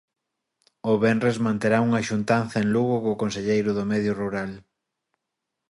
[0.91, 4.51] O venres manterán unha xuntanza en Lugo co conselleiro do Medio Rural.